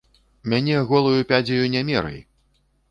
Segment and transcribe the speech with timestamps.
[0.53, 2.19] Мяне голаю пядзяю не мерай!